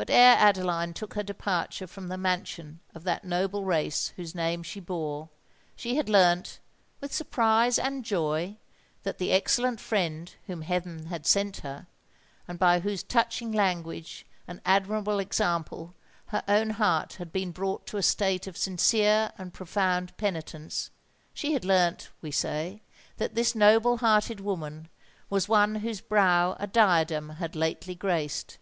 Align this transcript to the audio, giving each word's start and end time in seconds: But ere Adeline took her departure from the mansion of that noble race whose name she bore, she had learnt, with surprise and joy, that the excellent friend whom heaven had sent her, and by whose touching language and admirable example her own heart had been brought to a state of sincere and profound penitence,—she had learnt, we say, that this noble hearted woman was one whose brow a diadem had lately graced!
But 0.00 0.10
ere 0.10 0.36
Adeline 0.38 0.94
took 0.94 1.14
her 1.14 1.24
departure 1.24 1.88
from 1.88 2.06
the 2.06 2.16
mansion 2.16 2.78
of 2.94 3.02
that 3.02 3.24
noble 3.24 3.64
race 3.64 4.12
whose 4.14 4.32
name 4.32 4.62
she 4.62 4.78
bore, 4.78 5.28
she 5.74 5.96
had 5.96 6.08
learnt, 6.08 6.60
with 7.00 7.12
surprise 7.12 7.80
and 7.80 8.04
joy, 8.04 8.58
that 9.02 9.18
the 9.18 9.32
excellent 9.32 9.80
friend 9.80 10.32
whom 10.46 10.62
heaven 10.62 11.06
had 11.06 11.26
sent 11.26 11.58
her, 11.58 11.88
and 12.46 12.60
by 12.60 12.78
whose 12.78 13.02
touching 13.02 13.50
language 13.50 14.24
and 14.46 14.60
admirable 14.64 15.18
example 15.18 15.96
her 16.26 16.44
own 16.46 16.70
heart 16.70 17.14
had 17.14 17.32
been 17.32 17.50
brought 17.50 17.84
to 17.88 17.96
a 17.96 18.02
state 18.04 18.46
of 18.46 18.56
sincere 18.56 19.32
and 19.36 19.52
profound 19.52 20.16
penitence,—she 20.16 21.52
had 21.52 21.64
learnt, 21.64 22.10
we 22.22 22.30
say, 22.30 22.82
that 23.16 23.34
this 23.34 23.56
noble 23.56 23.96
hearted 23.96 24.38
woman 24.38 24.88
was 25.28 25.48
one 25.48 25.74
whose 25.74 26.00
brow 26.00 26.56
a 26.60 26.68
diadem 26.68 27.30
had 27.30 27.56
lately 27.56 27.96
graced! 27.96 28.58